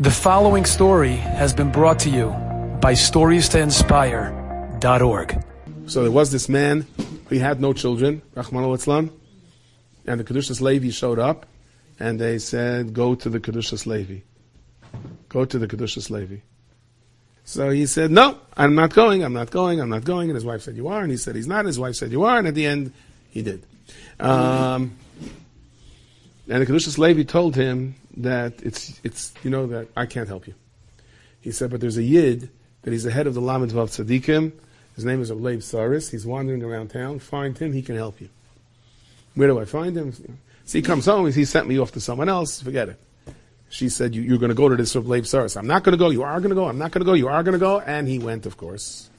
The 0.00 0.12
following 0.12 0.64
story 0.64 1.16
has 1.16 1.52
been 1.52 1.72
brought 1.72 1.98
to 2.00 2.08
you 2.08 2.28
by 2.80 2.92
StoriesToInspire.org. 2.92 5.44
So 5.86 6.02
there 6.02 6.12
was 6.12 6.30
this 6.30 6.48
man, 6.48 6.86
he 7.28 7.40
had 7.40 7.60
no 7.60 7.72
children, 7.72 8.22
Rahman 8.32 8.62
al 8.62 8.74
and 8.74 9.10
the 10.20 10.22
Kedushas 10.22 10.60
Levi 10.60 10.90
showed 10.90 11.18
up, 11.18 11.46
and 11.98 12.20
they 12.20 12.38
said, 12.38 12.94
go 12.94 13.16
to 13.16 13.28
the 13.28 13.40
Kedushas 13.40 13.86
Levi. 13.86 14.20
Go 15.28 15.44
to 15.44 15.58
the 15.58 15.66
Kedushas 15.66 16.10
Levi. 16.10 16.36
So 17.42 17.70
he 17.70 17.86
said, 17.86 18.12
no, 18.12 18.38
I'm 18.56 18.76
not 18.76 18.94
going, 18.94 19.24
I'm 19.24 19.32
not 19.32 19.50
going, 19.50 19.80
I'm 19.80 19.90
not 19.90 20.04
going. 20.04 20.30
And 20.30 20.36
his 20.36 20.44
wife 20.44 20.62
said, 20.62 20.76
you 20.76 20.86
are. 20.86 21.02
And 21.02 21.10
he 21.10 21.16
said, 21.16 21.34
he's 21.34 21.48
not. 21.48 21.64
His 21.64 21.76
wife 21.76 21.96
said, 21.96 22.12
you 22.12 22.22
are. 22.22 22.38
And 22.38 22.46
at 22.46 22.54
the 22.54 22.66
end, 22.66 22.92
he 23.30 23.42
did. 23.42 23.66
Um, 24.20 24.96
and 26.48 26.62
the 26.62 26.66
Kedushas 26.66 26.98
Levi 26.98 27.24
told 27.24 27.54
him 27.54 27.94
that 28.16 28.62
it's, 28.62 29.00
it's, 29.04 29.32
you 29.42 29.50
know, 29.50 29.66
that 29.66 29.88
I 29.96 30.06
can't 30.06 30.28
help 30.28 30.46
you. 30.46 30.54
He 31.40 31.52
said, 31.52 31.70
but 31.70 31.80
there's 31.80 31.96
a 31.98 32.02
Yid 32.02 32.50
that 32.82 32.92
he's 32.92 33.04
the 33.04 33.10
head 33.10 33.26
of 33.26 33.34
the 33.34 33.40
Lamed 33.40 33.70
Vav 33.70 33.88
Tzadikim. 33.88 34.52
His 34.96 35.04
name 35.04 35.20
is 35.20 35.30
Leib 35.30 35.62
Saris. 35.62 36.10
He's 36.10 36.26
wandering 36.26 36.62
around 36.62 36.88
town. 36.88 37.18
Find 37.18 37.56
him, 37.56 37.72
he 37.72 37.82
can 37.82 37.96
help 37.96 38.20
you. 38.20 38.28
Where 39.34 39.48
do 39.48 39.60
I 39.60 39.64
find 39.64 39.96
him? 39.96 40.12
So 40.12 40.78
he 40.78 40.82
comes 40.82 41.06
home, 41.06 41.30
he 41.30 41.44
sent 41.44 41.68
me 41.68 41.78
off 41.78 41.92
to 41.92 42.00
someone 42.00 42.28
else, 42.28 42.60
forget 42.60 42.88
it. 42.88 43.00
She 43.70 43.88
said, 43.88 44.14
you, 44.14 44.34
are 44.34 44.38
going 44.38 44.48
to 44.48 44.54
go 44.54 44.68
to 44.68 44.76
this 44.76 44.94
Leib 44.94 45.26
Saris. 45.26 45.56
I'm 45.56 45.66
not 45.66 45.84
going 45.84 45.92
to 45.92 45.98
go, 45.98 46.10
you 46.10 46.22
are 46.22 46.40
going 46.40 46.50
to 46.50 46.54
go, 46.54 46.66
I'm 46.66 46.78
not 46.78 46.90
going 46.90 47.00
to 47.00 47.06
go, 47.06 47.12
you 47.12 47.28
are 47.28 47.42
going 47.42 47.52
to 47.52 47.58
go. 47.58 47.80
And 47.80 48.08
he 48.08 48.18
went, 48.18 48.46
of 48.46 48.56
course. 48.56 49.10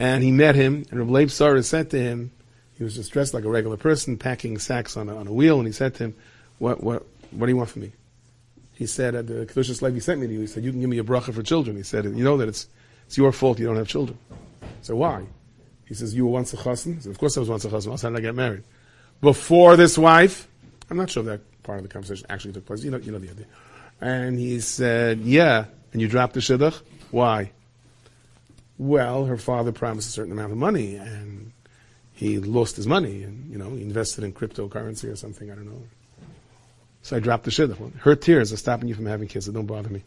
And 0.00 0.24
he 0.24 0.32
met 0.32 0.56
him, 0.56 0.84
and 0.90 1.10
Leib 1.10 1.30
Saris 1.30 1.68
said 1.68 1.90
to 1.90 2.00
him, 2.00 2.32
he 2.76 2.84
was 2.84 2.94
just 2.94 3.12
dressed 3.12 3.34
like 3.34 3.44
a 3.44 3.48
regular 3.48 3.76
person, 3.76 4.16
packing 4.16 4.58
sacks 4.58 4.96
on 4.96 5.08
a, 5.08 5.16
on 5.16 5.26
a 5.26 5.32
wheel, 5.32 5.58
and 5.58 5.66
he 5.66 5.72
said 5.72 5.94
to 5.94 6.04
him, 6.04 6.14
what, 6.58 6.82
what, 6.82 7.06
what 7.30 7.46
do 7.46 7.52
you 7.52 7.56
want 7.56 7.70
from 7.70 7.82
me? 7.82 7.92
He 8.74 8.86
said, 8.86 9.14
the 9.26 9.46
Kedushas 9.46 9.82
Levi 9.82 9.98
sent 9.98 10.20
me 10.20 10.26
to 10.26 10.32
you. 10.32 10.40
He 10.40 10.46
said, 10.46 10.64
you 10.64 10.70
can 10.70 10.80
give 10.80 10.90
me 10.90 10.98
a 10.98 11.04
bracha 11.04 11.32
for 11.32 11.42
children. 11.42 11.76
He 11.76 11.82
said, 11.82 12.04
you 12.04 12.24
know 12.24 12.36
that 12.38 12.48
it's, 12.48 12.66
it's 13.06 13.16
your 13.16 13.32
fault 13.32 13.58
you 13.58 13.66
don't 13.66 13.76
have 13.76 13.88
children. 13.88 14.18
So 14.80 14.96
why? 14.96 15.24
He 15.86 15.94
says, 15.94 16.14
you 16.14 16.24
were 16.24 16.32
once 16.32 16.52
a 16.52 16.56
chassan? 16.56 16.94
He 16.94 17.00
said, 17.02 17.10
of 17.10 17.18
course 17.18 17.36
I 17.36 17.40
was 17.40 17.48
once 17.48 17.64
a 17.64 17.68
chassan. 17.68 17.90
Else 17.90 18.02
how 18.02 18.08
did 18.08 18.18
I 18.18 18.20
get 18.20 18.34
married? 18.34 18.64
Before 19.20 19.76
this 19.76 19.96
wife? 19.98 20.48
I'm 20.90 20.96
not 20.96 21.10
sure 21.10 21.22
that 21.24 21.40
part 21.62 21.78
of 21.78 21.84
the 21.84 21.88
conversation 21.88 22.26
actually 22.28 22.54
took 22.54 22.66
place. 22.66 22.82
You 22.82 22.90
know, 22.90 22.96
you 22.96 23.12
know 23.12 23.18
the 23.18 23.30
idea. 23.30 23.46
And 24.00 24.38
he 24.38 24.60
said, 24.60 25.20
yeah. 25.20 25.66
And 25.92 26.00
you 26.00 26.08
dropped 26.08 26.34
the 26.34 26.40
shidduch? 26.40 26.80
Why? 27.10 27.52
Well, 28.78 29.26
her 29.26 29.36
father 29.36 29.70
promised 29.70 30.08
a 30.08 30.12
certain 30.12 30.32
amount 30.32 30.50
of 30.50 30.58
money, 30.58 30.96
and 30.96 31.52
he 32.22 32.38
lost 32.38 32.76
his 32.76 32.86
money, 32.86 33.22
and, 33.22 33.50
you 33.50 33.58
know, 33.58 33.70
he 33.70 33.82
invested 33.82 34.24
in 34.24 34.32
cryptocurrency 34.32 35.10
or 35.10 35.16
something, 35.16 35.50
I 35.50 35.54
don't 35.54 35.66
know. 35.66 35.82
So 37.02 37.16
I 37.16 37.20
dropped 37.20 37.44
the 37.44 37.50
shidduch. 37.50 37.96
Her 37.98 38.14
tears 38.14 38.52
are 38.52 38.56
stopping 38.56 38.88
you 38.88 38.94
from 38.94 39.06
having 39.06 39.28
kids, 39.28 39.46
so 39.46 39.52
don't 39.52 39.66
bother 39.66 39.88
me. 39.88 40.04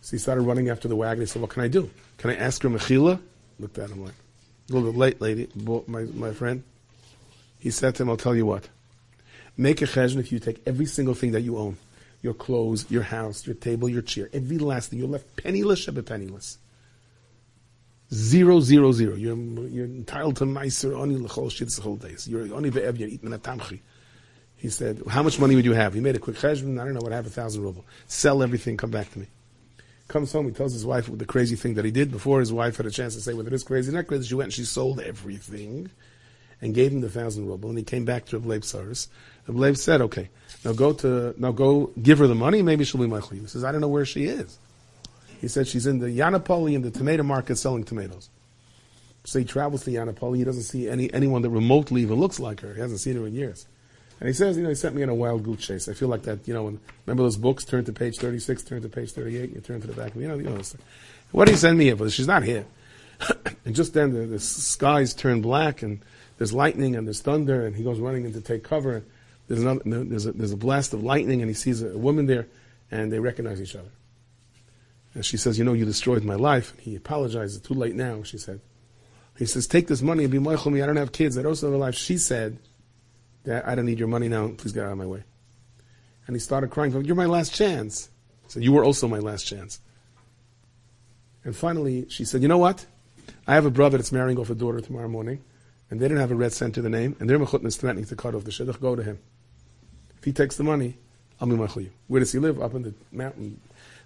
So 0.00 0.12
he 0.12 0.18
started 0.18 0.42
running 0.42 0.70
after 0.70 0.88
the 0.88 0.96
wagon. 0.96 1.20
He 1.20 1.26
said, 1.26 1.42
what 1.42 1.50
can 1.50 1.62
I 1.62 1.68
do? 1.68 1.90
Can 2.18 2.30
I 2.30 2.36
ask 2.36 2.62
her 2.62 2.68
mechila? 2.68 3.20
Looked 3.60 3.78
at 3.78 3.90
him 3.90 4.02
like, 4.02 4.14
a 4.68 4.72
little 4.72 4.90
bit 4.90 4.98
late, 4.98 5.20
lady, 5.20 5.48
my, 5.86 6.04
my 6.04 6.32
friend. 6.32 6.64
He 7.58 7.70
said 7.70 7.94
to 7.96 8.02
him, 8.02 8.10
I'll 8.10 8.16
tell 8.16 8.34
you 8.34 8.46
what. 8.46 8.68
Make 9.56 9.82
a 9.82 9.84
cheshbon 9.84 10.18
if 10.18 10.32
you 10.32 10.38
take 10.38 10.62
every 10.66 10.86
single 10.86 11.14
thing 11.14 11.32
that 11.32 11.42
you 11.42 11.58
own. 11.58 11.76
Your 12.22 12.34
clothes, 12.34 12.90
your 12.90 13.02
house, 13.02 13.46
your 13.46 13.54
table, 13.54 13.88
your 13.88 14.02
chair, 14.02 14.30
every 14.32 14.58
last 14.58 14.90
thing. 14.90 14.98
You're 14.98 15.08
left 15.08 15.36
penniless, 15.36 15.86
but 15.86 16.06
penniless. 16.06 16.58
Zero, 18.12 18.60
zero, 18.60 18.92
zero. 18.92 19.14
You're, 19.14 19.36
you're 19.68 19.86
entitled 19.86 20.36
to 20.36 20.44
meiser 20.44 20.94
only 20.94 21.16
l'chol 21.16 21.46
shitz 21.46 21.80
whole 21.80 21.96
days. 21.96 22.28
You're 22.28 22.54
only 22.54 22.70
ve'ev, 22.70 22.98
you're 22.98 23.08
eating 23.08 23.32
a 23.32 23.38
tamchi. 23.38 23.80
He 24.56 24.68
said, 24.68 25.02
how 25.08 25.22
much 25.22 25.40
money 25.40 25.56
would 25.56 25.64
you 25.64 25.72
have? 25.72 25.94
He 25.94 26.00
made 26.00 26.14
a 26.14 26.18
quick 26.18 26.36
cheshbon. 26.36 26.80
I 26.80 26.84
don't 26.84 26.94
know 26.94 27.00
what 27.00 27.12
I 27.12 27.16
have, 27.16 27.26
a 27.26 27.30
thousand 27.30 27.62
ruble. 27.62 27.84
Sell 28.06 28.42
everything, 28.42 28.76
come 28.76 28.90
back 28.90 29.10
to 29.12 29.18
me. 29.18 29.26
Comes 30.08 30.30
home, 30.30 30.46
he 30.46 30.52
tells 30.52 30.74
his 30.74 30.84
wife 30.84 31.08
the 31.10 31.24
crazy 31.24 31.56
thing 31.56 31.74
that 31.74 31.86
he 31.86 31.90
did 31.90 32.10
before 32.10 32.38
his 32.40 32.52
wife 32.52 32.76
had 32.76 32.84
a 32.84 32.90
chance 32.90 33.14
to 33.14 33.22
say 33.22 33.32
whether 33.32 33.48
it 33.48 33.54
is 33.54 33.64
crazy 33.64 33.90
or 33.90 33.94
not 33.94 34.06
crazy. 34.06 34.28
She 34.28 34.34
went 34.34 34.48
and 34.48 34.52
she 34.52 34.64
sold 34.64 35.00
everything 35.00 35.90
and 36.60 36.74
gave 36.74 36.92
him 36.92 37.00
the 37.00 37.08
thousand 37.08 37.46
ruble. 37.46 37.70
And 37.70 37.78
he 37.78 37.84
came 37.84 38.04
back 38.04 38.26
to 38.26 38.38
Reb 38.38 38.46
Leib 38.46 38.64
Saris. 38.64 39.08
Reb 39.48 39.56
Leib 39.56 39.76
said, 39.76 40.02
okay, 40.02 40.28
now 40.64 40.72
go 40.72 40.92
to, 40.92 41.34
now 41.38 41.50
go 41.50 41.90
give 42.00 42.18
her 42.18 42.26
the 42.26 42.34
money. 42.34 42.60
Maybe 42.60 42.84
she'll 42.84 43.00
be 43.00 43.06
my 43.06 43.20
He 43.20 43.46
says, 43.46 43.64
I 43.64 43.72
don't 43.72 43.80
know 43.80 43.88
where 43.88 44.04
she 44.04 44.26
is. 44.26 44.58
He 45.42 45.48
said 45.48 45.66
she's 45.66 45.88
in 45.88 45.98
the 45.98 46.06
Yanapoli 46.06 46.74
in 46.74 46.82
the 46.82 46.90
tomato 46.92 47.24
market 47.24 47.56
selling 47.56 47.82
tomatoes. 47.82 48.30
So 49.24 49.40
he 49.40 49.44
travels 49.44 49.84
to 49.84 49.90
Yanapoli. 49.90 50.36
He 50.36 50.44
doesn't 50.44 50.62
see 50.62 50.88
any, 50.88 51.12
anyone 51.12 51.42
that 51.42 51.50
remotely 51.50 52.02
even 52.02 52.20
looks 52.20 52.38
like 52.38 52.60
her. 52.60 52.72
He 52.72 52.80
hasn't 52.80 53.00
seen 53.00 53.16
her 53.16 53.26
in 53.26 53.34
years. 53.34 53.66
And 54.20 54.28
he 54.28 54.34
says, 54.34 54.56
you 54.56 54.62
know, 54.62 54.68
he 54.68 54.76
sent 54.76 54.94
me 54.94 55.02
on 55.02 55.08
a 55.08 55.14
wild 55.16 55.42
goose 55.42 55.66
chase. 55.66 55.88
I 55.88 55.94
feel 55.94 56.06
like 56.06 56.22
that, 56.22 56.46
you 56.46 56.54
know, 56.54 56.62
when, 56.62 56.78
remember 57.06 57.24
those 57.24 57.36
books, 57.36 57.64
turn 57.64 57.84
to 57.86 57.92
page 57.92 58.18
36, 58.18 58.62
turn 58.62 58.82
to 58.82 58.88
page 58.88 59.10
38, 59.10 59.52
you 59.52 59.60
turn 59.60 59.80
to 59.80 59.88
the 59.88 59.94
back, 59.94 60.14
you 60.14 60.28
know, 60.28 60.36
you 60.36 60.44
know 60.44 60.60
What 61.32 61.46
did 61.46 61.52
he 61.52 61.58
send 61.58 61.76
me 61.76 61.86
here 61.86 61.96
for? 61.96 62.08
She's 62.08 62.28
not 62.28 62.44
here. 62.44 62.64
and 63.64 63.74
just 63.74 63.94
then 63.94 64.12
the, 64.14 64.26
the, 64.26 64.38
skies 64.38 65.12
turn 65.12 65.42
black 65.42 65.82
and 65.82 65.98
there's 66.38 66.52
lightning 66.52 66.94
and 66.94 67.04
there's 67.04 67.20
thunder 67.20 67.66
and 67.66 67.74
he 67.74 67.82
goes 67.82 67.98
running 67.98 68.26
in 68.26 68.32
to 68.34 68.40
take 68.40 68.62
cover. 68.62 69.02
There's, 69.48 69.60
another, 69.60 69.82
there's, 69.84 70.26
a, 70.26 70.32
there's 70.32 70.52
a 70.52 70.56
blast 70.56 70.92
of 70.94 71.02
lightning 71.02 71.42
and 71.42 71.50
he 71.50 71.54
sees 71.54 71.82
a, 71.82 71.88
a 71.88 71.98
woman 71.98 72.26
there 72.26 72.46
and 72.92 73.12
they 73.12 73.18
recognize 73.18 73.60
each 73.60 73.74
other. 73.74 73.90
And 75.14 75.24
she 75.24 75.36
says, 75.36 75.58
you 75.58 75.64
know, 75.64 75.72
you 75.72 75.84
destroyed 75.84 76.24
my 76.24 76.34
life. 76.34 76.72
And 76.72 76.80
he 76.80 76.96
apologizes. 76.96 77.60
Too 77.60 77.74
late 77.74 77.94
now, 77.94 78.22
she 78.22 78.38
said. 78.38 78.60
He 79.38 79.46
says, 79.46 79.66
take 79.66 79.86
this 79.86 80.02
money 80.02 80.24
and 80.24 80.32
be 80.32 80.38
my 80.38 80.56
me. 80.66 80.82
I 80.82 80.86
don't 80.86 80.96
have 80.96 81.12
kids. 81.12 81.36
I 81.38 81.42
don't 81.42 81.58
have 81.58 81.72
a 81.72 81.76
life. 81.76 81.94
She 81.94 82.18
said, 82.18 82.58
I 83.46 83.74
don't 83.74 83.86
need 83.86 83.98
your 83.98 84.08
money 84.08 84.28
now. 84.28 84.48
Please 84.56 84.72
get 84.72 84.84
out 84.84 84.92
of 84.92 84.98
my 84.98 85.06
way. 85.06 85.24
And 86.26 86.36
he 86.36 86.40
started 86.40 86.70
crying, 86.70 87.04
You're 87.04 87.16
my 87.16 87.26
last 87.26 87.54
chance. 87.54 88.08
So 88.48 88.60
you 88.60 88.72
were 88.72 88.84
also 88.84 89.08
my 89.08 89.18
last 89.18 89.44
chance. 89.44 89.80
And 91.44 91.56
finally, 91.56 92.08
she 92.08 92.24
said, 92.24 92.42
You 92.42 92.48
know 92.48 92.58
what? 92.58 92.86
I 93.46 93.54
have 93.54 93.66
a 93.66 93.70
brother 93.70 93.98
that's 93.98 94.12
marrying 94.12 94.38
off 94.38 94.50
a 94.50 94.54
daughter 94.54 94.80
tomorrow 94.80 95.08
morning, 95.08 95.42
and 95.90 95.98
they 95.98 96.06
don't 96.06 96.18
have 96.18 96.30
a 96.30 96.36
red 96.36 96.52
cent 96.52 96.74
to 96.76 96.82
the 96.82 96.88
name, 96.88 97.16
and 97.18 97.28
their 97.28 97.38
mechutn 97.38 97.66
is 97.66 97.76
threatening 97.76 98.04
to 98.06 98.16
cut 98.16 98.34
off 98.34 98.44
the 98.44 98.50
shidduch. 98.50 98.80
Go 98.80 98.94
to 98.94 99.02
him. 99.02 99.18
If 100.18 100.24
he 100.24 100.32
takes 100.32 100.56
the 100.56 100.62
money, 100.62 100.96
I'll 101.40 101.48
be 101.48 101.56
machuyu. 101.56 101.90
Where 102.06 102.20
does 102.20 102.30
he 102.30 102.38
live? 102.38 102.62
Up 102.62 102.74
in 102.74 102.82
the 102.82 102.94
mountain. 103.10 103.60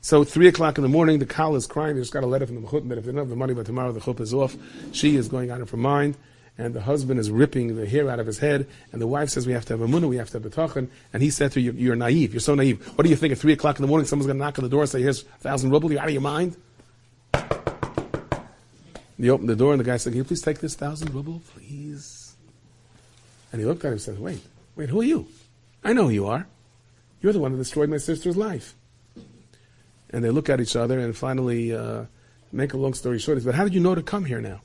So 0.06 0.22
three 0.22 0.46
o'clock 0.46 0.78
in 0.78 0.82
the 0.82 0.88
morning, 0.88 1.18
the 1.18 1.26
kal 1.26 1.56
is 1.56 1.66
crying. 1.66 1.96
They 1.96 2.00
just 2.00 2.12
got 2.12 2.22
a 2.22 2.28
letter 2.28 2.46
from 2.46 2.54
the 2.54 2.60
mechutn 2.60 2.88
that 2.90 2.98
if 2.98 3.04
they 3.06 3.10
don't 3.10 3.18
have 3.18 3.28
the 3.28 3.34
money 3.34 3.54
by 3.54 3.64
tomorrow, 3.64 3.90
the 3.90 3.98
chuppah 3.98 4.20
is 4.20 4.32
off. 4.32 4.54
She 4.92 5.16
is 5.16 5.26
going 5.26 5.50
out 5.50 5.60
of 5.60 5.70
her 5.70 5.76
mind 5.76 6.16
and 6.56 6.72
the 6.74 6.82
husband 6.82 7.18
is 7.18 7.28
ripping 7.28 7.74
the 7.74 7.86
hair 7.88 8.08
out 8.08 8.20
of 8.20 8.26
his 8.28 8.38
head, 8.38 8.68
and 8.92 9.02
the 9.02 9.06
wife 9.08 9.30
says 9.30 9.48
we 9.48 9.52
have 9.52 9.64
to 9.64 9.72
have 9.72 9.80
a 9.80 9.86
munah, 9.88 10.08
we 10.08 10.16
have 10.16 10.30
to 10.30 10.38
have 10.38 10.46
a 10.46 10.48
tachan, 10.48 10.88
and 11.12 11.24
he 11.24 11.28
said 11.28 11.50
to 11.52 11.60
her, 11.60 11.72
you're, 11.72 11.96
naive, 11.96 12.32
you're 12.32 12.40
so 12.40 12.54
naive. 12.54 12.86
What 12.96 13.02
do 13.02 13.10
you 13.10 13.16
think 13.16 13.32
at 13.32 13.38
three 13.38 13.52
o'clock 13.52 13.78
in 13.78 13.82
the 13.82 13.88
morning 13.88 14.06
someone's 14.06 14.28
going 14.28 14.38
to 14.38 14.44
knock 14.44 14.58
on 14.60 14.62
the 14.62 14.70
door 14.70 14.82
and 14.82 14.88
say, 14.88 15.02
here's 15.02 15.22
a 15.22 15.24
thousand 15.40 15.70
rubles, 15.70 15.90
You're 15.90 16.00
out 16.00 16.06
of 16.06 16.14
your 16.14 16.22
mind? 16.22 16.56
He 19.18 19.28
opened 19.28 19.48
the 19.48 19.56
door 19.56 19.72
and 19.72 19.80
the 19.80 19.84
guy 19.84 19.96
said, 19.96 20.12
can 20.12 20.18
you 20.18 20.24
please 20.24 20.40
take 20.40 20.60
this 20.60 20.76
thousand 20.76 21.12
ruble, 21.12 21.42
please? 21.52 22.36
And 23.50 23.60
he 23.60 23.66
looked 23.66 23.84
at 23.84 23.88
him 23.88 23.92
and 23.94 24.00
said, 24.00 24.20
wait, 24.20 24.40
wait, 24.76 24.88
who 24.88 25.00
are 25.00 25.04
you? 25.04 25.26
I 25.82 25.92
know 25.94 26.04
who 26.04 26.10
you 26.10 26.26
are. 26.26 26.46
You're 27.20 27.32
the 27.32 27.40
one 27.40 27.50
that 27.52 27.58
destroyed 27.58 27.90
my 27.90 27.96
sister's 27.96 28.36
life. 28.36 28.76
And 30.10 30.24
they 30.24 30.30
look 30.30 30.48
at 30.48 30.60
each 30.60 30.76
other 30.76 30.98
and 30.98 31.16
finally, 31.16 31.74
uh, 31.74 32.04
make 32.52 32.72
a 32.72 32.76
long 32.76 32.94
story 32.94 33.18
short, 33.18 33.38
he 33.38 33.44
said, 33.44 33.54
how 33.54 33.64
did 33.64 33.74
you 33.74 33.80
know 33.80 33.94
to 33.94 34.02
come 34.02 34.24
here 34.24 34.40
now? 34.40 34.60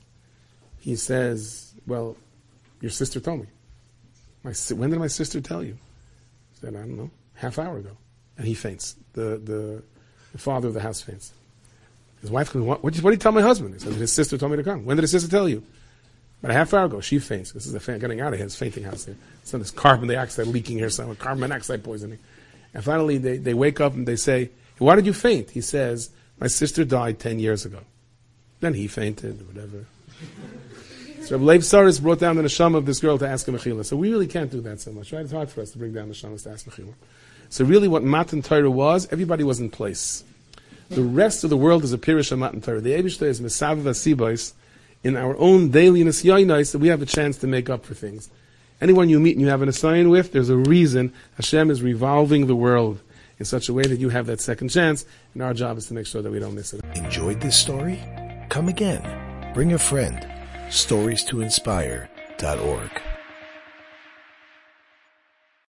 He 0.78 0.96
says, 0.96 1.74
well, 1.86 2.16
your 2.80 2.90
sister 2.90 3.20
told 3.20 3.40
me. 3.40 3.46
My, 4.44 4.52
when 4.74 4.90
did 4.90 4.98
my 4.98 5.06
sister 5.06 5.40
tell 5.40 5.62
you? 5.62 5.74
I 5.74 6.60
said, 6.60 6.74
I 6.74 6.80
don't 6.80 6.96
know, 6.96 7.10
half 7.34 7.58
hour 7.58 7.78
ago. 7.78 7.96
And 8.38 8.46
he 8.46 8.54
faints. 8.54 8.96
The, 9.12 9.40
the, 9.42 9.82
the 10.32 10.38
father 10.38 10.68
of 10.68 10.74
the 10.74 10.80
house 10.80 11.00
faints. 11.00 11.32
His 12.20 12.30
wife 12.30 12.50
comes, 12.50 12.64
what, 12.64 12.82
what, 12.82 12.94
did 12.94 13.04
you 13.04 13.16
tell 13.16 13.32
my 13.32 13.42
husband? 13.42 13.74
He 13.74 13.80
said, 13.80 13.92
his 13.94 14.12
sister 14.12 14.38
told 14.38 14.52
me 14.52 14.58
to 14.58 14.64
come. 14.64 14.84
When 14.84 14.96
did 14.96 15.02
his 15.02 15.10
sister 15.10 15.28
tell 15.28 15.48
you? 15.48 15.62
About 16.40 16.50
a 16.50 16.54
half 16.54 16.74
hour 16.74 16.86
ago, 16.86 17.00
she 17.00 17.20
faints. 17.20 17.52
This 17.52 17.66
is 17.66 17.74
a 17.74 17.98
getting 17.98 18.20
out 18.20 18.34
of. 18.34 18.40
It's 18.40 18.56
fainting 18.56 18.82
house 18.82 19.04
here. 19.04 19.16
So 19.44 19.58
there's 19.58 19.70
carbon 19.70 20.08
dioxide 20.08 20.48
leaking 20.48 20.78
here 20.78 20.90
somewhere, 20.90 21.14
carbon 21.14 21.40
monoxide 21.40 21.84
poisoning. 21.84 22.18
And 22.74 22.82
finally, 22.82 23.18
they, 23.18 23.36
they 23.36 23.54
wake 23.54 23.80
up 23.80 23.94
and 23.94 24.08
they 24.08 24.16
say, 24.16 24.50
why 24.82 24.96
did 24.96 25.06
you 25.06 25.12
faint? 25.12 25.50
He 25.50 25.60
says, 25.60 26.10
my 26.38 26.46
sister 26.46 26.84
died 26.84 27.18
10 27.18 27.38
years 27.38 27.64
ago. 27.64 27.80
Then 28.60 28.74
he 28.74 28.86
fainted, 28.88 29.46
whatever. 29.46 29.86
So 31.22 31.36
Lev 31.36 31.64
Saris 31.64 32.00
brought 32.00 32.18
down 32.18 32.34
the 32.34 32.42
neshama 32.42 32.76
of 32.76 32.84
this 32.84 32.98
girl 32.98 33.16
to 33.16 33.28
ask 33.28 33.46
a 33.46 33.52
mechila. 33.52 33.84
So 33.84 33.96
we 33.96 34.10
really 34.10 34.26
can't 34.26 34.50
do 34.50 34.60
that 34.62 34.80
so 34.80 34.90
much, 34.90 35.12
right? 35.12 35.22
It's 35.22 35.30
hard 35.30 35.48
for 35.48 35.60
us 35.60 35.70
to 35.70 35.78
bring 35.78 35.92
down 35.92 36.08
the 36.08 36.14
neshamas 36.14 36.42
to 36.42 36.50
ask 36.50 36.66
mechila. 36.66 36.94
So 37.48 37.64
really 37.64 37.86
what 37.86 38.02
Matan 38.02 38.42
Torah 38.42 38.68
was, 38.68 39.06
everybody 39.12 39.44
was 39.44 39.60
in 39.60 39.70
place. 39.70 40.24
The 40.90 41.02
rest 41.02 41.44
of 41.44 41.50
the 41.50 41.56
world 41.56 41.84
is 41.84 41.92
a 41.92 41.98
pirish 41.98 42.32
of 42.32 42.40
Matan 42.40 42.60
Torah. 42.60 42.80
The 42.80 42.90
Eibershter 42.90 43.22
is 43.22 43.40
Mesav 43.40 43.82
Asibais 43.82 44.52
in 45.04 45.16
our 45.16 45.36
own 45.38 45.70
daily 45.70 46.02
Nisyainais 46.02 46.72
that 46.72 46.80
we 46.80 46.88
have 46.88 47.02
a 47.02 47.06
chance 47.06 47.38
to 47.38 47.46
make 47.46 47.70
up 47.70 47.84
for 47.84 47.94
things. 47.94 48.28
Anyone 48.80 49.08
you 49.08 49.20
meet 49.20 49.36
and 49.36 49.40
you 49.40 49.48
have 49.48 49.62
an 49.62 49.68
assignment 49.68 50.10
with, 50.10 50.32
there's 50.32 50.50
a 50.50 50.56
reason 50.56 51.12
Hashem 51.36 51.70
is 51.70 51.82
revolving 51.82 52.46
the 52.46 52.56
world 52.56 53.00
in 53.38 53.44
such 53.44 53.68
a 53.68 53.72
way 53.72 53.82
that 53.82 53.98
you 53.98 54.08
have 54.08 54.26
that 54.26 54.40
second 54.40 54.68
chance, 54.68 55.04
and 55.34 55.42
our 55.42 55.54
job 55.54 55.78
is 55.78 55.86
to 55.86 55.94
make 55.94 56.06
sure 56.06 56.22
that 56.22 56.30
we 56.30 56.38
don't 56.38 56.54
miss 56.54 56.72
it. 56.72 56.80
Enjoyed 56.94 57.40
this 57.40 57.56
story? 57.56 57.98
Come 58.48 58.68
again. 58.68 59.02
Bring 59.54 59.72
a 59.72 59.78
friend 59.78 60.26
storiestoinspire.org. 60.68 63.11